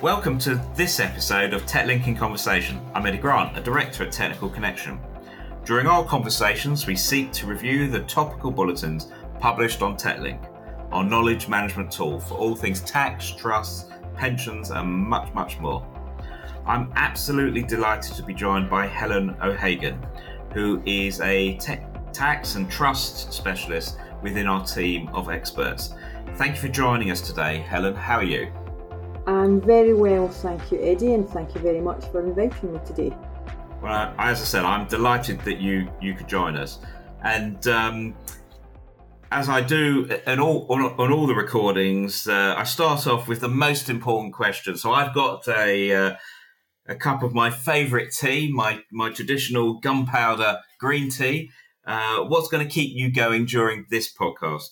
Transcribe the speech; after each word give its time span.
Welcome 0.00 0.38
to 0.40 0.54
this 0.76 1.00
episode 1.00 1.52
of 1.52 1.66
TechLink 1.66 2.06
in 2.06 2.14
Conversation. 2.14 2.80
I'm 2.94 3.04
Eddie 3.04 3.18
Grant, 3.18 3.58
a 3.58 3.60
director 3.60 4.04
at 4.04 4.12
Technical 4.12 4.48
Connection. 4.48 5.00
During 5.64 5.88
our 5.88 6.04
conversations, 6.04 6.86
we 6.86 6.94
seek 6.94 7.32
to 7.32 7.48
review 7.48 7.90
the 7.90 8.04
topical 8.04 8.52
bulletins 8.52 9.10
published 9.40 9.82
on 9.82 9.96
TechLink, 9.96 10.38
our 10.92 11.02
knowledge 11.02 11.48
management 11.48 11.90
tool 11.90 12.20
for 12.20 12.34
all 12.34 12.54
things 12.54 12.80
tax, 12.82 13.32
trusts, 13.32 13.90
pensions, 14.14 14.70
and 14.70 14.88
much, 14.88 15.34
much 15.34 15.58
more. 15.58 15.84
I'm 16.64 16.92
absolutely 16.94 17.64
delighted 17.64 18.14
to 18.14 18.22
be 18.22 18.34
joined 18.34 18.70
by 18.70 18.86
Helen 18.86 19.34
O'Hagan, 19.42 20.00
who 20.54 20.80
is 20.86 21.20
a 21.22 21.56
tech, 21.56 22.12
tax 22.12 22.54
and 22.54 22.70
trust 22.70 23.32
specialist 23.32 23.98
within 24.22 24.46
our 24.46 24.64
team 24.64 25.08
of 25.08 25.28
experts. 25.28 25.92
Thank 26.36 26.54
you 26.54 26.60
for 26.60 26.68
joining 26.68 27.10
us 27.10 27.20
today, 27.20 27.58
Helen. 27.58 27.96
How 27.96 28.18
are 28.18 28.22
you? 28.22 28.52
I'm 29.28 29.60
very 29.60 29.92
well, 29.92 30.26
thank 30.26 30.72
you, 30.72 30.80
Eddie, 30.80 31.12
and 31.12 31.28
thank 31.28 31.54
you 31.54 31.60
very 31.60 31.82
much 31.82 32.06
for 32.06 32.24
inviting 32.24 32.72
me 32.72 32.80
today. 32.86 33.14
Well, 33.82 34.14
as 34.16 34.40
I 34.40 34.44
said, 34.44 34.64
I'm 34.64 34.88
delighted 34.88 35.38
that 35.40 35.60
you 35.60 35.86
you 36.00 36.14
could 36.14 36.26
join 36.26 36.56
us, 36.56 36.78
and 37.22 37.66
um, 37.68 38.14
as 39.30 39.50
I 39.50 39.60
do 39.60 40.08
on 40.26 40.40
all 40.40 40.66
on, 40.70 40.80
on 40.98 41.12
all 41.12 41.26
the 41.26 41.34
recordings, 41.34 42.26
uh, 42.26 42.54
I 42.56 42.64
start 42.64 43.06
off 43.06 43.28
with 43.28 43.40
the 43.40 43.50
most 43.50 43.90
important 43.90 44.32
question. 44.32 44.78
So 44.78 44.92
I've 44.92 45.12
got 45.12 45.46
a 45.46 45.92
uh, 45.92 46.16
a 46.86 46.94
cup 46.94 47.22
of 47.22 47.34
my 47.34 47.50
favourite 47.50 48.12
tea, 48.12 48.50
my 48.50 48.80
my 48.90 49.10
traditional 49.10 49.74
gunpowder 49.74 50.60
green 50.80 51.10
tea. 51.10 51.50
Uh, 51.86 52.24
what's 52.24 52.48
going 52.48 52.66
to 52.66 52.72
keep 52.72 52.96
you 52.96 53.12
going 53.12 53.44
during 53.44 53.84
this 53.90 54.10
podcast? 54.10 54.70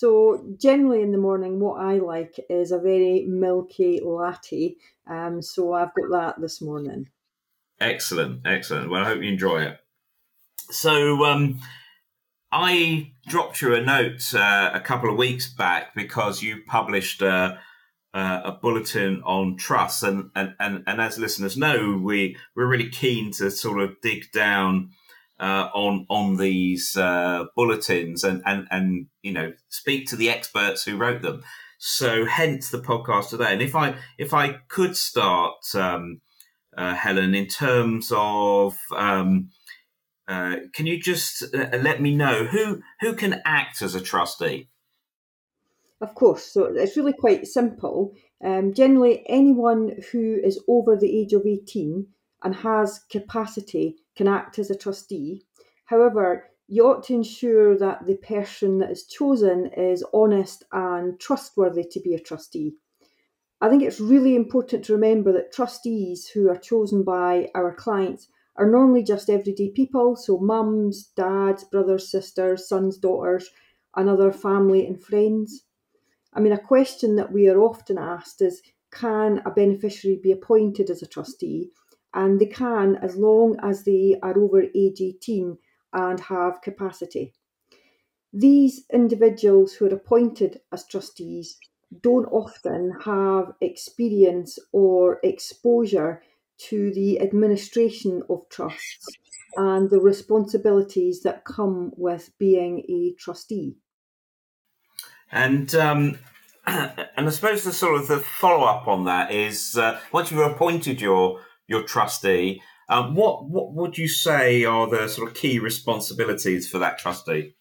So 0.00 0.42
generally 0.56 1.02
in 1.02 1.12
the 1.12 1.18
morning, 1.18 1.60
what 1.60 1.78
I 1.78 1.98
like 1.98 2.40
is 2.48 2.72
a 2.72 2.78
very 2.78 3.26
milky 3.28 4.00
latte. 4.02 4.76
Um, 5.06 5.42
so 5.42 5.74
I've 5.74 5.92
got 5.94 6.10
that 6.12 6.40
this 6.40 6.62
morning. 6.62 7.10
Excellent, 7.78 8.46
excellent. 8.46 8.88
Well, 8.88 9.02
I 9.02 9.08
hope 9.08 9.22
you 9.22 9.28
enjoy 9.28 9.60
it. 9.64 9.78
So 10.70 11.26
um, 11.26 11.60
I 12.50 13.12
dropped 13.28 13.60
you 13.60 13.74
a 13.74 13.82
note 13.82 14.34
uh, 14.34 14.70
a 14.72 14.80
couple 14.80 15.10
of 15.10 15.18
weeks 15.18 15.52
back 15.52 15.94
because 15.94 16.42
you 16.42 16.62
published 16.66 17.20
uh, 17.20 17.56
uh, 18.14 18.40
a 18.42 18.52
bulletin 18.52 19.20
on 19.26 19.58
trust, 19.58 20.02
and, 20.02 20.30
and 20.34 20.54
and 20.58 20.82
and 20.86 20.98
as 21.02 21.18
listeners 21.18 21.58
know, 21.58 22.00
we 22.02 22.38
we're 22.56 22.66
really 22.66 22.88
keen 22.88 23.32
to 23.32 23.50
sort 23.50 23.82
of 23.82 24.00
dig 24.00 24.32
down 24.32 24.92
uh, 25.40 25.70
on 25.74 26.06
on 26.10 26.36
these 26.36 26.96
uh, 26.96 27.44
bulletins 27.56 28.22
and 28.22 28.42
and 28.44 28.68
and 28.70 29.06
you 29.22 29.32
know 29.32 29.52
speak 29.70 30.06
to 30.08 30.16
the 30.16 30.30
experts 30.30 30.84
who 30.84 30.96
wrote 30.96 31.22
them. 31.22 31.42
So 31.78 32.26
hence 32.26 32.70
the 32.70 32.78
podcast 32.78 33.30
today. 33.30 33.52
And 33.52 33.62
if 33.62 33.74
I 33.74 33.96
if 34.18 34.34
I 34.34 34.58
could 34.68 34.96
start, 34.96 35.74
um, 35.74 36.20
uh, 36.76 36.94
Helen, 36.94 37.34
in 37.34 37.46
terms 37.46 38.12
of 38.14 38.76
um, 38.94 39.48
uh, 40.28 40.56
can 40.74 40.86
you 40.86 41.00
just 41.00 41.42
uh, 41.54 41.76
let 41.78 42.02
me 42.02 42.14
know 42.14 42.44
who 42.44 42.82
who 43.00 43.14
can 43.14 43.40
act 43.46 43.80
as 43.80 43.94
a 43.94 44.00
trustee? 44.00 44.68
Of 46.02 46.14
course. 46.14 46.44
So 46.44 46.64
it's 46.64 46.96
really 46.96 47.14
quite 47.14 47.46
simple. 47.46 48.12
Um, 48.42 48.72
generally, 48.74 49.22
anyone 49.26 49.96
who 50.12 50.38
is 50.42 50.62
over 50.68 50.96
the 50.96 51.18
age 51.18 51.32
of 51.32 51.46
18 51.46 52.06
and 52.42 52.54
has 52.54 53.00
capacity 53.10 53.96
can 54.16 54.28
act 54.28 54.58
as 54.58 54.70
a 54.70 54.76
trustee. 54.76 55.42
However, 55.84 56.50
you 56.68 56.86
ought 56.86 57.02
to 57.04 57.14
ensure 57.14 57.76
that 57.76 58.06
the 58.06 58.16
person 58.16 58.78
that 58.78 58.90
is 58.90 59.06
chosen 59.06 59.66
is 59.76 60.04
honest 60.14 60.64
and 60.72 61.18
trustworthy 61.18 61.84
to 61.90 62.00
be 62.00 62.14
a 62.14 62.20
trustee. 62.20 62.74
I 63.60 63.68
think 63.68 63.82
it's 63.82 64.00
really 64.00 64.36
important 64.36 64.84
to 64.84 64.92
remember 64.94 65.32
that 65.32 65.52
trustees 65.52 66.28
who 66.28 66.48
are 66.48 66.56
chosen 66.56 67.02
by 67.02 67.50
our 67.54 67.74
clients 67.74 68.28
are 68.56 68.70
normally 68.70 69.02
just 69.02 69.28
everyday 69.28 69.70
people, 69.70 70.16
so 70.16 70.38
mums, 70.38 71.08
dads, 71.16 71.64
brothers, 71.64 72.10
sisters, 72.10 72.68
sons, 72.68 72.98
daughters, 72.98 73.50
and 73.96 74.08
other 74.08 74.32
family 74.32 74.86
and 74.86 75.02
friends. 75.02 75.64
I 76.32 76.40
mean, 76.40 76.52
a 76.52 76.58
question 76.58 77.16
that 77.16 77.32
we 77.32 77.48
are 77.48 77.60
often 77.60 77.98
asked 77.98 78.40
is 78.40 78.62
can 78.92 79.42
a 79.44 79.50
beneficiary 79.50 80.20
be 80.22 80.32
appointed 80.32 80.88
as 80.90 81.02
a 81.02 81.06
trustee? 81.06 81.70
And 82.14 82.40
they 82.40 82.46
can 82.46 82.96
as 82.96 83.16
long 83.16 83.56
as 83.62 83.84
they 83.84 84.16
are 84.22 84.38
over 84.38 84.62
age 84.74 85.00
18 85.00 85.58
and 85.92 86.20
have 86.20 86.62
capacity. 86.62 87.32
These 88.32 88.84
individuals 88.92 89.74
who 89.74 89.86
are 89.86 89.94
appointed 89.94 90.60
as 90.72 90.86
trustees 90.86 91.58
don't 92.02 92.26
often 92.26 92.96
have 93.04 93.52
experience 93.60 94.58
or 94.72 95.18
exposure 95.24 96.22
to 96.68 96.92
the 96.92 97.20
administration 97.20 98.22
of 98.28 98.48
trusts 98.48 99.06
and 99.56 99.90
the 99.90 99.98
responsibilities 99.98 101.22
that 101.22 101.44
come 101.44 101.92
with 101.96 102.30
being 102.38 102.84
a 102.88 103.14
trustee. 103.18 103.74
And 105.32 105.74
um, 105.74 106.18
and 106.66 107.26
I 107.26 107.30
suppose 107.30 107.64
the 107.64 107.72
sort 107.72 108.00
of 108.00 108.08
the 108.08 108.18
follow 108.18 108.64
up 108.64 108.86
on 108.86 109.04
that 109.04 109.32
is 109.32 109.76
uh, 109.76 109.98
once 110.12 110.30
you've 110.30 110.40
appointed 110.40 111.00
your 111.00 111.40
your 111.70 111.84
trustee. 111.84 112.60
Um, 112.88 113.14
what 113.14 113.48
what 113.48 113.72
would 113.72 113.96
you 113.96 114.08
say 114.08 114.64
are 114.64 114.88
the 114.88 115.08
sort 115.08 115.28
of 115.28 115.34
key 115.34 115.58
responsibilities 115.60 116.68
for 116.68 116.78
that 116.78 116.98
trustee? 116.98 117.54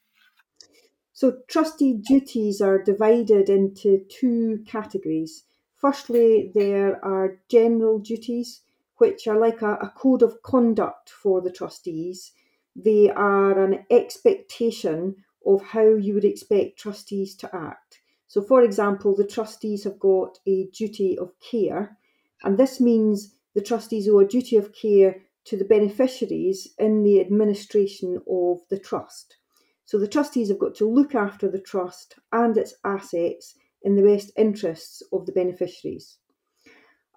So, 1.13 1.37
trustee 1.47 1.93
duties 1.93 2.61
are 2.61 2.81
divided 2.81 3.49
into 3.49 4.05
two 4.09 4.63
categories. 4.65 5.43
Firstly, 5.75 6.51
there 6.55 7.03
are 7.05 7.39
general 7.49 7.99
duties, 7.99 8.61
which 8.97 9.27
are 9.27 9.39
like 9.39 9.61
a, 9.61 9.73
a 9.75 9.93
code 9.95 10.23
of 10.23 10.41
conduct 10.41 11.09
for 11.09 11.41
the 11.41 11.51
trustees. 11.51 12.31
They 12.75 13.09
are 13.11 13.61
an 13.63 13.85
expectation 13.91 15.17
of 15.45 15.61
how 15.61 15.95
you 15.95 16.15
would 16.15 16.25
expect 16.25 16.79
trustees 16.79 17.35
to 17.35 17.55
act. 17.55 17.99
So, 18.27 18.41
for 18.41 18.63
example, 18.63 19.15
the 19.15 19.27
trustees 19.27 19.83
have 19.83 19.99
got 19.99 20.39
a 20.47 20.65
duty 20.73 21.17
of 21.19 21.33
care, 21.39 21.97
and 22.43 22.57
this 22.57 22.79
means 22.79 23.35
the 23.59 23.65
trustees 23.65 24.07
owe 24.07 24.19
a 24.19 24.25
duty 24.25 24.55
of 24.55 24.71
care 24.71 25.21
to 25.43 25.57
the 25.57 25.65
beneficiaries 25.65 26.69
in 26.77 27.03
the 27.03 27.19
administration 27.19 28.17
of 28.25 28.59
the 28.69 28.79
trust. 28.79 29.35
So 29.83 29.99
the 29.99 30.07
trustees 30.07 30.47
have 30.47 30.59
got 30.59 30.75
to 30.75 30.89
look 30.89 31.13
after 31.13 31.51
the 31.51 31.59
trust 31.59 32.15
and 32.31 32.55
its 32.55 32.73
assets 32.85 33.55
in 33.81 33.97
the 33.97 34.01
best 34.01 34.31
interests 34.37 35.03
of 35.11 35.25
the 35.25 35.33
beneficiaries. 35.33 36.19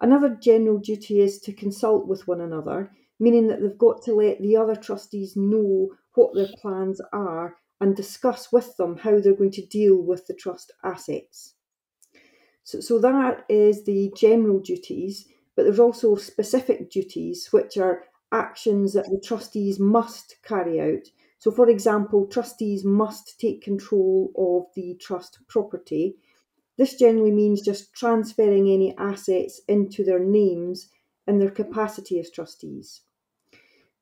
Another 0.01 0.37
general 0.41 0.79
duty 0.79 1.21
is 1.21 1.39
to 1.39 1.53
consult 1.53 2.07
with 2.07 2.27
one 2.27 2.41
another, 2.41 2.91
meaning 3.21 3.47
that 3.47 3.61
they've 3.61 3.77
got 3.77 4.01
to 4.01 4.13
let 4.13 4.41
the 4.41 4.57
other 4.57 4.75
trustees 4.75 5.37
know 5.37 5.95
what 6.15 6.35
their 6.35 6.49
plans 6.61 6.99
are 7.13 7.55
and 7.79 7.95
discuss 7.95 8.51
with 8.51 8.75
them 8.75 8.97
how 8.97 9.21
they're 9.21 9.33
going 9.33 9.51
to 9.51 9.65
deal 9.65 9.95
with 9.95 10.27
the 10.27 10.33
trust 10.33 10.73
assets. 10.83 11.53
So, 12.65 12.81
so 12.81 12.99
that 12.99 13.45
is 13.47 13.85
the 13.85 14.11
general 14.17 14.59
duties 14.59 15.25
but 15.55 15.63
there's 15.63 15.79
also 15.79 16.15
specific 16.15 16.89
duties 16.89 17.49
which 17.51 17.77
are 17.77 18.05
actions 18.31 18.93
that 18.93 19.05
the 19.05 19.21
trustees 19.23 19.79
must 19.79 20.37
carry 20.43 20.81
out. 20.81 21.07
So, 21.37 21.51
for 21.51 21.69
example, 21.69 22.25
trustees 22.25 22.83
must 22.83 23.39
take 23.39 23.61
control 23.61 24.31
of 24.35 24.73
the 24.75 24.95
trust 24.95 25.39
property. 25.47 26.15
This 26.77 26.95
generally 26.95 27.31
means 27.31 27.61
just 27.61 27.93
transferring 27.93 28.69
any 28.69 28.97
assets 28.97 29.61
into 29.67 30.03
their 30.03 30.19
names 30.19 30.89
in 31.27 31.37
their 31.37 31.51
capacity 31.51 32.19
as 32.19 32.31
trustees. 32.31 33.01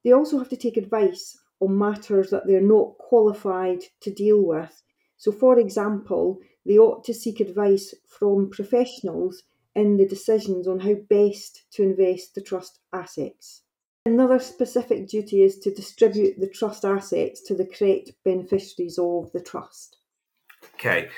They 0.04 0.12
also 0.12 0.40
have 0.40 0.50
to 0.50 0.58
take 0.58 0.78
advice 0.78 1.38
on 1.60 1.78
matters 1.78 2.30
that 2.30 2.48
they're 2.48 2.62
not 2.62 2.98
qualified 2.98 3.84
to 4.02 4.12
deal 4.12 4.42
with. 4.42 4.82
So, 5.18 5.32
for 5.32 5.60
example, 5.60 6.40
they 6.66 6.78
ought 6.78 7.04
to 7.04 7.14
seek 7.14 7.40
advice 7.40 7.94
from 8.08 8.50
professionals 8.50 9.44
in 9.76 9.97
the 9.97 10.08
decisions 10.08 10.68
on 10.68 10.79
how 10.79 10.96
best 11.09 11.64
to 11.72 11.84
invest 11.84 12.35
the 12.35 12.41
trust 12.41 12.79
assets. 12.94 13.64
Another 14.06 14.40
specific 14.40 15.08
duty 15.08 15.44
is 15.44 15.59
to 15.59 15.73
distribute 15.73 16.40
the 16.40 16.50
trust 16.50 16.84
assets 16.84 17.41
to 17.44 17.53
the 17.53 17.66
correct 17.66 18.12
beneficiaries 18.26 18.97
of 18.97 19.32
the 19.32 19.41
trust. 19.41 19.97
Okay, 20.76 21.09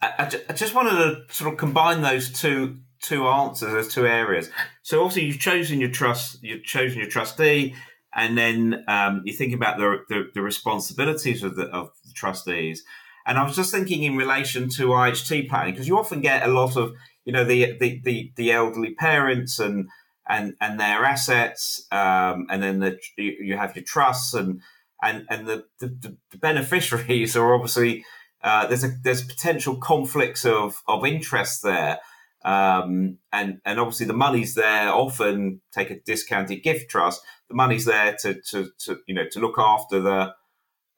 I, 0.00 0.30
I 0.48 0.52
just 0.52 0.74
wanted 0.74 0.92
to 0.92 1.34
sort 1.34 1.52
of 1.52 1.58
combine 1.58 2.00
those 2.00 2.30
two 2.32 2.78
two 3.00 3.26
answers, 3.26 3.72
those 3.72 3.92
two 3.92 4.06
areas. 4.06 4.48
So 4.82 5.02
obviously 5.02 5.24
you've 5.24 5.40
chosen 5.40 5.80
your 5.80 5.90
trust, 5.90 6.42
you've 6.42 6.62
chosen 6.62 7.00
your 7.00 7.08
trustee, 7.08 7.74
and 8.14 8.38
then 8.38 8.84
um, 8.88 9.22
you 9.24 9.32
think 9.32 9.54
about 9.54 9.78
the, 9.78 9.98
the, 10.08 10.30
the 10.34 10.40
responsibilities 10.40 11.42
of 11.42 11.56
the, 11.56 11.64
of 11.64 11.90
the 12.04 12.12
trustees. 12.14 12.84
And 13.26 13.38
I 13.38 13.44
was 13.44 13.56
just 13.56 13.70
thinking 13.70 14.02
in 14.02 14.16
relation 14.16 14.68
to 14.70 14.88
IHT 14.88 15.48
planning 15.48 15.74
because 15.74 15.88
you 15.88 15.98
often 15.98 16.20
get 16.20 16.42
a 16.42 16.52
lot 16.52 16.76
of 16.76 16.92
you 17.24 17.32
know 17.32 17.44
the 17.44 17.76
the 17.78 18.00
the, 18.02 18.32
the 18.36 18.52
elderly 18.52 18.94
parents 18.94 19.58
and 19.58 19.88
and 20.28 20.54
and 20.60 20.78
their 20.78 21.04
assets, 21.04 21.86
um, 21.90 22.46
and 22.50 22.62
then 22.62 22.78
the, 22.80 22.98
you 23.16 23.56
have 23.56 23.76
your 23.76 23.84
trusts 23.84 24.34
and 24.34 24.60
and 25.02 25.26
and 25.28 25.46
the 25.46 25.64
the, 25.80 26.16
the 26.30 26.38
beneficiaries 26.38 27.36
are 27.36 27.54
obviously 27.54 28.04
uh, 28.42 28.66
there's 28.66 28.84
a 28.84 28.90
there's 29.02 29.24
potential 29.24 29.76
conflicts 29.76 30.44
of 30.44 30.82
of 30.88 31.04
interest 31.06 31.62
there. 31.62 31.98
Um, 32.44 33.18
and 33.32 33.60
and 33.64 33.78
obviously 33.78 34.06
the 34.06 34.14
money's 34.14 34.54
there. 34.54 34.88
Often 34.88 35.60
take 35.72 35.90
a 35.90 36.00
discounted 36.00 36.62
gift 36.62 36.90
trust. 36.90 37.22
The 37.48 37.54
money's 37.54 37.84
there 37.84 38.16
to 38.22 38.40
to, 38.50 38.68
to 38.80 38.98
you 39.06 39.14
know 39.14 39.26
to 39.30 39.40
look 39.40 39.58
after 39.58 40.00
the 40.00 40.34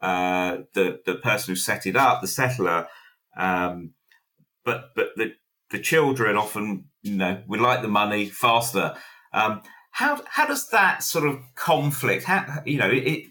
uh, 0.04 0.58
the 0.74 1.00
the 1.06 1.14
person 1.14 1.52
who 1.52 1.56
set 1.56 1.86
it 1.86 1.96
up, 1.96 2.20
the 2.20 2.26
settlor. 2.26 2.86
Um, 3.36 3.94
but 4.64 4.90
but 4.94 5.08
the 5.16 5.32
the 5.70 5.78
children 5.78 6.36
often 6.36 6.86
you 7.02 7.16
know 7.16 7.42
would 7.48 7.60
like 7.60 7.80
the 7.80 7.88
money 7.88 8.26
faster. 8.26 8.94
Um, 9.32 9.62
how 9.92 10.20
how 10.26 10.46
does 10.46 10.68
that 10.68 11.02
sort 11.02 11.26
of 11.26 11.38
conflict? 11.54 12.24
How 12.24 12.62
you 12.66 12.78
know 12.78 12.90
it, 12.90 13.24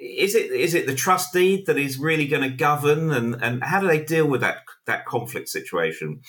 is 0.00 0.34
it 0.34 0.50
is 0.50 0.74
it 0.74 0.86
the 0.86 0.94
trustee 0.94 1.64
that 1.66 1.78
is 1.78 1.98
really 1.98 2.26
going 2.26 2.42
to 2.42 2.54
govern, 2.54 3.10
and 3.10 3.42
and 3.42 3.64
how 3.64 3.80
do 3.80 3.86
they 3.86 4.04
deal 4.04 4.26
with 4.26 4.42
that 4.42 4.58
that 4.86 5.06
conflict 5.06 5.48
situation? 5.48 6.20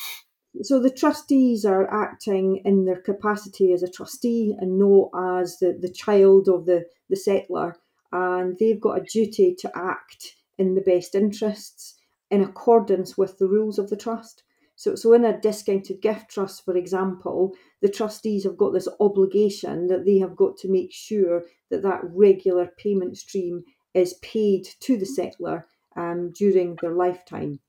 So 0.61 0.79
the 0.79 0.89
trustees 0.89 1.65
are 1.65 1.91
acting 1.93 2.61
in 2.63 2.85
their 2.85 3.01
capacity 3.01 3.73
as 3.73 3.83
a 3.83 3.91
trustee 3.91 4.55
and 4.59 4.79
not 4.79 5.09
as 5.41 5.57
the, 5.59 5.77
the 5.79 5.91
child 5.91 6.49
of 6.49 6.65
the, 6.65 6.85
the 7.07 7.15
settlor, 7.15 7.73
and 8.11 8.57
they've 8.59 8.79
got 8.79 8.99
a 8.99 9.05
duty 9.05 9.55
to 9.59 9.71
act 9.75 10.35
in 10.57 10.75
the 10.75 10.81
best 10.81 11.15
interests 11.15 11.95
in 12.29 12.41
accordance 12.41 13.17
with 13.17 13.37
the 13.37 13.47
rules 13.47 13.79
of 13.79 13.89
the 13.89 13.97
trust. 13.97 14.43
So, 14.75 14.95
so 14.95 15.13
in 15.13 15.25
a 15.25 15.39
discounted 15.39 16.01
gift 16.01 16.29
trust, 16.29 16.63
for 16.63 16.77
example, 16.77 17.53
the 17.81 17.89
trustees 17.89 18.45
have 18.45 18.57
got 18.57 18.71
this 18.71 18.87
obligation 18.99 19.87
that 19.87 20.05
they 20.05 20.19
have 20.19 20.35
got 20.35 20.57
to 20.57 20.71
make 20.71 20.93
sure 20.93 21.43
that 21.69 21.83
that 21.83 22.01
regular 22.03 22.71
payment 22.77 23.17
stream 23.17 23.63
is 23.93 24.13
paid 24.15 24.67
to 24.81 24.97
the 24.97 25.05
settlor 25.05 25.63
um, 25.97 26.31
during 26.31 26.77
their 26.81 26.93
lifetime. 26.93 27.59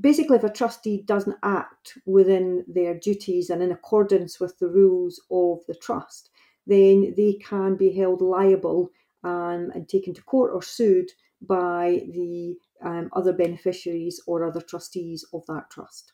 Basically, 0.00 0.36
if 0.36 0.44
a 0.44 0.50
trustee 0.50 1.02
doesn't 1.06 1.36
act 1.42 1.98
within 2.06 2.64
their 2.66 2.98
duties 2.98 3.50
and 3.50 3.62
in 3.62 3.70
accordance 3.70 4.40
with 4.40 4.58
the 4.58 4.68
rules 4.68 5.20
of 5.30 5.60
the 5.68 5.74
trust, 5.74 6.30
then 6.66 7.14
they 7.16 7.34
can 7.34 7.76
be 7.76 7.92
held 7.92 8.22
liable 8.22 8.90
um, 9.24 9.70
and 9.74 9.88
taken 9.88 10.14
to 10.14 10.22
court 10.22 10.50
or 10.52 10.62
sued 10.62 11.10
by 11.40 12.02
the 12.12 12.56
um, 12.82 13.10
other 13.12 13.32
beneficiaries 13.32 14.20
or 14.26 14.46
other 14.46 14.60
trustees 14.60 15.24
of 15.32 15.42
that 15.46 15.70
trust. 15.70 16.12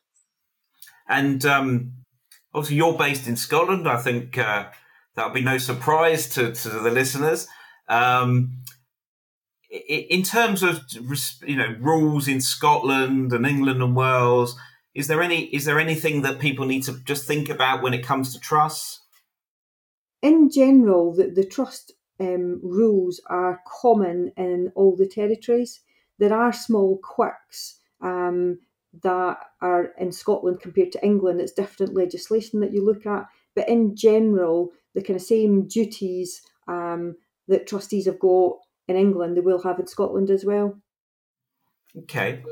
And 1.09 1.45
um, 1.45 1.93
obviously, 2.55 2.77
you're 2.77 2.97
based 2.97 3.27
in 3.27 3.37
Scotland. 3.37 3.89
I 3.89 3.97
think 3.97 4.37
uh, 4.39 4.67
that'll 5.15 5.33
be 5.33 5.41
no 5.41 5.59
surprise 5.59 6.29
to, 6.31 6.53
to 6.53 6.69
the 6.69 6.91
listeners. 6.91 7.47
Um, 7.89 8.63
in 9.71 10.23
terms 10.23 10.63
of 10.63 10.81
you 11.47 11.57
know 11.57 11.77
rules 11.79 12.27
in 12.27 12.41
Scotland 12.41 13.33
and 13.33 13.47
England 13.47 13.83
and 13.83 13.95
Wales, 13.95 14.57
is 14.95 15.09
there 15.09 15.23
any 15.23 15.45
is 15.55 15.65
there 15.65 15.79
anything 15.79 16.23
that 16.23 16.39
people 16.39 16.67
need 16.67 16.85
to 16.85 16.99
just 17.05 17.27
think 17.27 17.49
about 17.49 17.83
when 17.83 17.95
it 17.95 18.05
comes 18.05 18.33
to 18.33 18.41
trusts? 18.41 19.03
In 20.23 20.51
general, 20.51 21.15
the, 21.15 21.31
the 21.31 21.45
trust 21.45 21.93
um, 22.21 22.61
rules 22.63 23.21
are 23.27 23.63
common 23.67 24.33
in 24.37 24.73
all 24.75 24.97
the 24.97 25.07
territories. 25.07 25.81
There 26.19 26.33
are 26.33 26.53
small 26.53 26.99
quirks 27.03 27.79
um, 28.01 28.59
that 29.03 29.39
are 29.61 29.93
in 29.99 30.13
Scotland 30.13 30.61
compared 30.61 30.93
to 30.93 31.05
England. 31.05 31.41
It's 31.41 31.53
different 31.53 31.95
legislation 31.95 32.61
that 32.61 32.73
you 32.73 32.85
look 32.85 33.07
at, 33.07 33.27
but 33.55 33.69
in 33.69 33.95
general, 33.95 34.73
the 34.95 35.03
kind 35.03 35.17
of 35.17 35.23
same 35.23 35.69
duties 35.69 36.43
um, 36.67 37.17
that 37.47 37.67
trustees 37.67 38.07
have 38.07 38.19
got 38.19 38.59
in 38.89 38.97
England, 38.97 39.37
they 39.37 39.41
will 39.41 39.63
have 39.63 39.79
in 39.79 39.87
Scotland 39.87 40.31
as 40.31 40.45
well. 40.45 40.79
Okay. 41.97 42.43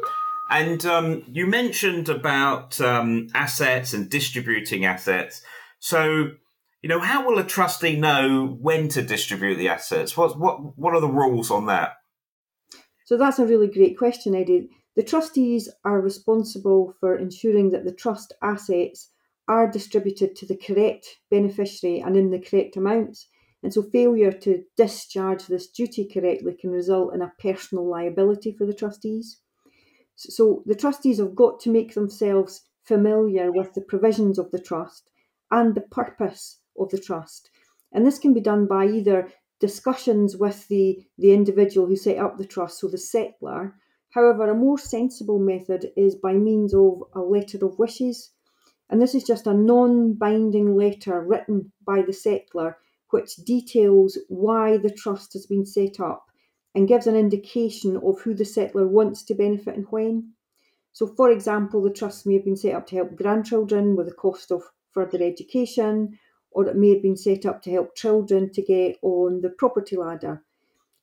And 0.51 0.85
um, 0.87 1.25
you 1.27 1.47
mentioned 1.47 2.09
about 2.09 2.81
um, 2.81 3.29
assets 3.35 3.93
and 3.93 4.09
distributing 4.09 4.85
assets. 4.85 5.43
So, 5.81 6.33
you 6.83 6.89
know, 6.89 7.01
how 7.01 7.27
will 7.27 7.39
a 7.39 7.45
trustee 7.45 7.97
know 7.97 8.57
when 8.61 8.89
to 8.91 9.03
distribute 9.03 9.57
the 9.57 9.69
assets? 9.69 10.17
What 10.17 10.39
what 10.39 10.77
what 10.77 10.95
are 10.95 11.01
the 11.01 11.09
rules 11.09 11.51
on 11.51 11.67
that? 11.67 11.95
So 13.07 13.17
that's 13.17 13.39
a 13.39 13.47
really 13.47 13.69
great 13.69 13.97
question, 13.97 14.35
Eddie. 14.35 14.69
The 14.97 15.03
trustees 15.03 15.69
are 15.85 16.01
responsible 16.01 16.95
for 16.99 17.17
ensuring 17.17 17.71
that 17.71 17.85
the 17.85 17.93
trust 17.93 18.33
assets 18.43 19.11
are 19.47 19.71
distributed 19.71 20.35
to 20.37 20.47
the 20.47 20.57
correct 20.57 21.07
beneficiary 21.31 22.01
and 22.01 22.17
in 22.17 22.31
the 22.31 22.41
correct 22.41 22.77
amounts. 22.77 23.29
And 23.63 23.73
so, 23.73 23.83
failure 23.83 24.33
to 24.33 24.65
discharge 24.77 25.47
this 25.47 25.69
duty 25.69 26.09
correctly 26.13 26.55
can 26.55 26.71
result 26.71 27.15
in 27.15 27.23
a 27.23 27.33
personal 27.39 27.89
liability 27.89 28.53
for 28.53 28.67
the 28.67 28.75
trustees. 28.75 29.41
So, 30.17 30.63
the 30.67 30.75
trustees 30.75 31.19
have 31.19 31.35
got 31.35 31.61
to 31.61 31.71
make 31.71 31.95
themselves 31.95 32.63
familiar 32.85 33.51
with 33.51 33.75
the 33.75 33.81
provisions 33.81 34.39
of 34.39 34.51
the 34.51 34.61
trust 34.61 35.11
and 35.51 35.75
the 35.75 35.81
purpose 35.81 36.61
of 36.79 36.91
the 36.91 36.99
trust. 36.99 37.51
And 37.93 38.07
this 38.07 38.19
can 38.19 38.35
be 38.35 38.41
done 38.41 38.67
by 38.67 38.87
either 38.87 39.33
discussions 39.61 40.37
with 40.37 40.69
the, 40.69 41.05
the 41.19 41.33
individual 41.33 41.87
who 41.87 41.97
set 41.97 42.19
up 42.19 42.37
the 42.37 42.45
trust, 42.45 42.81
so 42.81 42.89
the 42.89 42.97
settlor. 42.97 43.73
However, 44.11 44.51
a 44.51 44.55
more 44.55 44.79
sensible 44.79 45.39
method 45.39 45.93
is 45.97 46.15
by 46.15 46.35
means 46.35 46.75
of 46.75 47.03
a 47.15 47.21
letter 47.21 47.65
of 47.65 47.79
wishes. 47.79 48.33
And 48.89 49.01
this 49.01 49.15
is 49.15 49.25
just 49.25 49.47
a 49.47 49.55
non 49.55 50.15
binding 50.15 50.77
letter 50.77 51.21
written 51.21 51.73
by 51.85 52.03
the 52.03 52.13
settlor 52.13 52.75
which 53.11 53.37
details 53.37 54.19
why 54.29 54.77
the 54.77 54.91
trust 54.91 55.33
has 55.33 55.47
been 55.47 55.65
set 55.65 56.01
up 56.01 56.27
and 56.75 56.89
gives 56.89 57.07
an 57.07 57.17
indication 57.17 57.97
of 57.97 58.21
who 58.21 58.35
the 58.35 58.45
settlor 58.45 58.89
wants 58.89 59.25
to 59.25 59.35
benefit 59.35 59.77
and 59.77 59.87
when. 59.91 60.33
So, 60.93 61.07
for 61.07 61.31
example, 61.31 61.83
the 61.83 61.91
trust 61.91 62.27
may 62.27 62.35
have 62.35 62.45
been 62.45 62.57
set 62.57 62.75
up 62.75 62.87
to 62.89 62.97
help 62.97 63.17
grandchildren 63.17 63.97
with 63.97 64.07
the 64.07 64.15
cost 64.15 64.51
of 64.51 64.63
further 64.93 65.23
education, 65.23 66.19
or 66.57 66.67
it 66.67 66.75
may 66.75 66.89
have 66.89 67.03
been 67.03 67.19
set 67.19 67.45
up 67.45 67.61
to 67.61 67.71
help 67.71 67.95
children 67.95 68.51
to 68.51 68.63
get 68.63 68.97
on 69.03 69.43
the 69.43 69.51
property 69.51 69.95
ladder. 69.95 70.43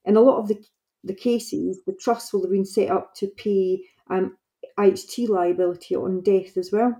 In 0.03 0.15
a 0.15 0.19
lot 0.19 0.39
of 0.39 0.47
the, 0.47 0.59
the 1.03 1.13
cases, 1.13 1.81
the 1.85 1.94
trust 1.94 2.33
will 2.33 2.41
have 2.41 2.50
been 2.50 2.65
set 2.65 2.89
up 2.89 3.13
to 3.17 3.27
pay 3.27 3.83
um, 4.09 4.35
IHT 4.79 5.29
liability 5.29 5.95
on 5.95 6.21
death 6.21 6.57
as 6.57 6.71
well. 6.71 6.97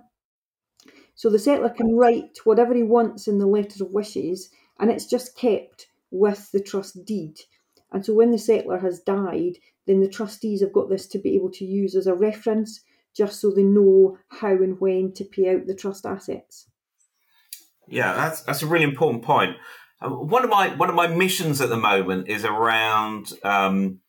So 1.16 1.32
the 1.32 1.40
settlor 1.40 1.76
can 1.76 1.96
write 1.96 2.38
whatever 2.44 2.76
he 2.76 2.84
wants 2.84 3.28
in 3.28 3.40
the 3.40 3.48
letter 3.48 3.84
of 3.84 3.92
wishes, 3.92 4.52
and 4.80 4.92
it's 4.92 5.08
just 5.08 5.36
kept 5.36 5.88
with 6.12 6.52
the 6.52 6.62
trust 6.62 7.04
deed. 7.06 7.40
And 7.92 8.06
so 8.06 8.14
when 8.14 8.30
the 8.30 8.38
settlor 8.38 8.80
has 8.80 9.00
died, 9.00 9.58
then 9.88 10.00
the 10.00 10.08
trustees 10.08 10.62
have 10.62 10.74
got 10.74 10.90
this 10.90 11.08
to 11.08 11.18
be 11.18 11.34
able 11.34 11.50
to 11.54 11.66
use 11.66 11.96
as 11.96 12.06
a 12.06 12.14
reference, 12.14 12.82
just 13.16 13.42
so 13.42 13.50
they 13.50 13.64
know 13.64 14.20
how 14.28 14.52
and 14.52 14.80
when 14.80 15.12
to 15.14 15.26
pay 15.26 15.56
out 15.56 15.66
the 15.66 15.74
trust 15.74 16.06
assets. 16.06 16.68
Yeah, 17.88 18.14
that's 18.14 18.42
that's 18.42 18.62
a 18.62 18.68
really 18.68 18.86
important 18.86 19.24
point. 19.24 19.58
Uh, 20.02 20.10
one 20.10 20.44
of 20.44 20.50
my 20.50 20.70
one 20.76 20.90
of 20.90 20.96
my 20.96 21.08
missions 21.08 21.62
at 21.62 21.70
the 21.70 21.78
moment 21.78 22.28
is 22.28 22.46
around 22.46 23.34
um, 23.44 24.00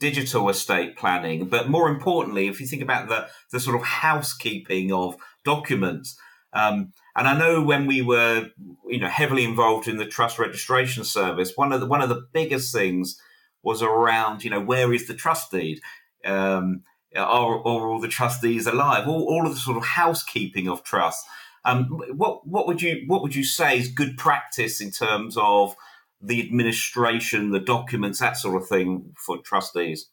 digital 0.00 0.48
estate 0.48 0.96
planning, 0.96 1.46
but 1.46 1.68
more 1.68 1.88
importantly, 1.88 2.48
if 2.48 2.60
you 2.60 2.66
think 2.66 2.82
about 2.82 3.08
the 3.08 3.28
the 3.52 3.60
sort 3.60 3.76
of 3.76 3.82
housekeeping 3.82 4.92
of 4.92 5.16
documents. 5.44 6.18
Um, 6.52 6.92
and 7.16 7.26
I 7.26 7.36
know 7.36 7.62
when 7.62 7.86
we 7.86 8.00
were, 8.00 8.48
you 8.86 9.00
know, 9.00 9.08
heavily 9.08 9.44
involved 9.44 9.88
in 9.88 9.96
the 9.96 10.06
trust 10.06 10.38
registration 10.38 11.04
service, 11.04 11.52
one 11.56 11.72
of 11.72 11.80
the 11.80 11.86
one 11.86 12.00
of 12.00 12.08
the 12.08 12.26
biggest 12.32 12.72
things 12.72 13.20
was 13.62 13.82
around, 13.82 14.44
you 14.44 14.50
know, 14.50 14.60
where 14.60 14.92
is 14.92 15.06
the 15.06 15.14
trust 15.14 15.50
deed? 15.50 15.80
Um, 16.24 16.82
are, 17.16 17.58
are 17.58 17.88
all 17.88 18.00
the 18.00 18.08
trustees 18.08 18.66
alive? 18.66 19.08
All, 19.08 19.24
all 19.24 19.46
of 19.46 19.54
the 19.54 19.60
sort 19.60 19.76
of 19.76 19.84
housekeeping 19.84 20.68
of 20.68 20.84
trust. 20.84 21.24
Um, 21.64 21.86
what 22.12 22.46
what 22.46 22.66
would 22.66 22.82
you 22.82 23.04
what 23.06 23.22
would 23.22 23.34
you 23.34 23.44
say 23.44 23.78
is 23.78 23.88
good 23.88 24.18
practice 24.18 24.80
in 24.80 24.90
terms 24.90 25.36
of 25.38 25.74
the 26.20 26.40
administration, 26.40 27.50
the 27.50 27.60
documents, 27.60 28.18
that 28.20 28.36
sort 28.36 28.60
of 28.60 28.68
thing 28.68 29.14
for 29.16 29.38
trustees? 29.38 30.08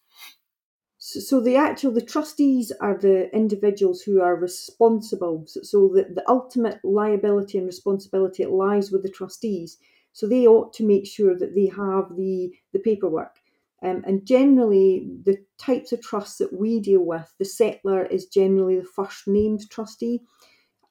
So, 0.98 1.20
so 1.20 1.42
the 1.42 1.58
actual 1.58 1.92
the 1.92 2.02
trustees 2.02 2.72
are 2.80 2.98
the 2.98 3.34
individuals 3.36 4.02
who 4.02 4.22
are 4.22 4.36
responsible. 4.36 5.46
So, 5.48 5.62
so 5.64 5.90
the, 5.94 6.04
the 6.14 6.24
ultimate 6.30 6.80
liability 6.84 7.58
and 7.58 7.68
responsibility 7.68 8.44
it 8.44 8.52
lies 8.52 8.92
with 8.92 9.04
the 9.04 9.10
trustees. 9.10 9.78
So 10.14 10.28
they 10.28 10.48
ought 10.48 10.74
to 10.74 10.86
make 10.86 11.08
sure 11.08 11.38
that 11.38 11.56
they 11.56 11.68
have 11.68 12.16
the 12.16 12.54
the 12.72 12.80
paperwork. 12.80 13.38
Um, 13.84 14.04
and 14.06 14.26
generally, 14.28 15.10
the 15.26 15.38
types 15.58 15.92
of 15.92 16.02
trusts 16.02 16.38
that 16.38 16.54
we 16.54 16.80
deal 16.80 17.04
with, 17.04 17.34
the 17.40 17.46
settlor 17.46 18.10
is 18.12 18.28
generally 18.28 18.78
the 18.78 18.86
first 18.86 19.28
named 19.28 19.68
trustee 19.72 20.22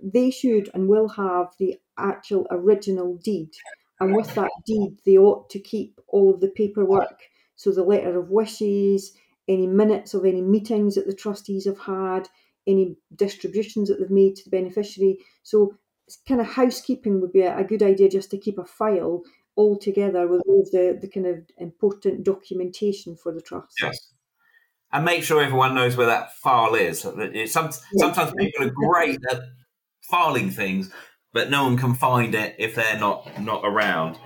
they 0.02 0.30
should 0.30 0.70
and 0.74 0.88
will 0.88 1.08
have 1.08 1.48
the 1.58 1.78
actual 1.98 2.46
original 2.50 3.16
deed. 3.16 3.50
And 4.00 4.16
with 4.16 4.34
that 4.34 4.50
deed, 4.66 4.98
they 5.04 5.18
ought 5.18 5.50
to 5.50 5.58
keep 5.60 6.00
all 6.08 6.32
of 6.32 6.40
the 6.40 6.48
paperwork. 6.48 7.20
So 7.56 7.70
the 7.70 7.84
letter 7.84 8.18
of 8.18 8.30
wishes, 8.30 9.12
any 9.46 9.66
minutes 9.66 10.14
of 10.14 10.24
any 10.24 10.40
meetings 10.40 10.94
that 10.94 11.06
the 11.06 11.14
trustees 11.14 11.66
have 11.66 11.80
had, 11.80 12.28
any 12.66 12.96
distributions 13.14 13.88
that 13.88 13.98
they've 13.98 14.10
made 14.10 14.36
to 14.36 14.44
the 14.44 14.50
beneficiary. 14.50 15.18
So 15.42 15.76
kind 16.26 16.40
of 16.40 16.46
housekeeping 16.46 17.20
would 17.20 17.32
be 17.32 17.42
a, 17.42 17.58
a 17.58 17.64
good 17.64 17.82
idea 17.82 18.08
just 18.08 18.30
to 18.30 18.38
keep 18.38 18.58
a 18.58 18.64
file 18.64 19.22
all 19.56 19.78
together 19.78 20.26
with 20.26 20.42
all 20.46 20.66
the, 20.72 20.98
the 21.00 21.08
kind 21.08 21.26
of 21.26 21.42
important 21.58 22.24
documentation 22.24 23.16
for 23.16 23.32
the 23.32 23.42
trust. 23.42 23.74
Yes. 23.82 24.12
and 24.92 25.04
make 25.04 25.22
sure 25.22 25.42
everyone 25.42 25.74
knows 25.74 25.96
where 25.96 26.06
that 26.06 26.34
file 26.36 26.74
is. 26.74 27.00
Some, 27.00 27.70
sometimes 27.96 28.32
people 28.38 28.66
are 28.66 28.70
great 28.70 29.20
at 29.30 29.42
filing 30.02 30.50
things, 30.50 30.90
but 31.32 31.50
no 31.50 31.64
one 31.64 31.76
can 31.76 31.94
find 31.94 32.34
it 32.34 32.56
if 32.58 32.74
they're 32.74 32.98
not 32.98 33.40
not 33.40 33.62
around. 33.64 34.18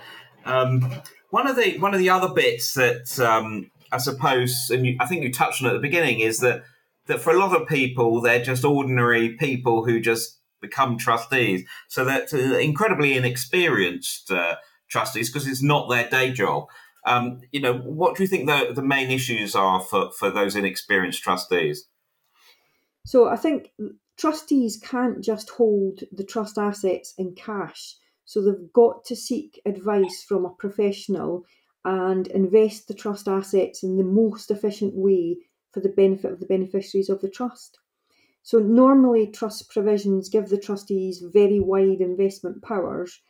Um, 0.44 1.02
one 1.30 1.46
of 1.46 1.56
the 1.56 1.78
one 1.78 1.94
of 1.94 2.00
the 2.00 2.10
other 2.10 2.32
bits 2.32 2.74
that 2.74 3.18
um, 3.20 3.70
I 3.92 3.98
suppose, 3.98 4.70
and 4.70 4.86
you, 4.86 4.96
I 5.00 5.06
think 5.06 5.22
you 5.22 5.32
touched 5.32 5.62
on 5.62 5.68
at 5.68 5.74
the 5.74 5.78
beginning, 5.78 6.20
is 6.20 6.38
that 6.40 6.62
that 7.06 7.20
for 7.20 7.30
a 7.30 7.38
lot 7.38 7.60
of 7.60 7.68
people, 7.68 8.20
they're 8.20 8.42
just 8.42 8.64
ordinary 8.64 9.36
people 9.36 9.84
who 9.84 10.00
just 10.00 10.40
become 10.60 10.96
trustees. 10.96 11.66
So 11.88 12.04
they're 12.04 12.58
incredibly 12.58 13.16
inexperienced 13.16 14.30
uh, 14.30 14.56
trustees 14.88 15.30
because 15.30 15.46
it's 15.46 15.62
not 15.62 15.88
their 15.88 16.08
day 16.08 16.32
job. 16.32 16.66
Um, 17.06 17.40
you 17.52 17.60
know, 17.60 17.74
what 17.74 18.16
do 18.16 18.22
you 18.22 18.26
think 18.26 18.46
the, 18.46 18.72
the 18.74 18.82
main 18.82 19.10
issues 19.10 19.54
are 19.54 19.80
for, 19.80 20.10
for 20.12 20.30
those 20.30 20.56
inexperienced 20.56 21.22
trustees? 21.22 21.84
So 23.04 23.28
I 23.28 23.36
think 23.36 23.70
trustees 24.16 24.76
can't 24.76 25.22
just 25.22 25.50
hold 25.50 26.00
the 26.12 26.24
trust 26.24 26.58
assets 26.58 27.14
in 27.18 27.34
cash. 27.34 27.96
So 28.24 28.42
they've 28.42 28.72
got 28.72 29.04
to 29.06 29.16
seek 29.16 29.60
advice 29.66 30.22
from 30.22 30.44
a 30.44 30.50
professional 30.50 31.44
and 31.84 32.26
invest 32.28 32.88
the 32.88 32.94
trust 32.94 33.28
assets 33.28 33.82
in 33.82 33.96
the 33.96 34.04
most 34.04 34.50
efficient 34.50 34.94
way 34.94 35.36
for 35.72 35.80
the 35.80 35.90
benefit 35.90 36.32
of 36.32 36.40
the 36.40 36.46
beneficiaries 36.46 37.10
of 37.10 37.20
the 37.20 37.28
trust. 37.28 37.78
So, 38.42 38.58
normally, 38.58 39.26
trust 39.26 39.70
provisions 39.70 40.28
give 40.28 40.48
the 40.48 40.58
trustees 40.58 41.22
very 41.32 41.60
wide 41.60 42.00
investment 42.00 42.62
powers. 42.62 43.20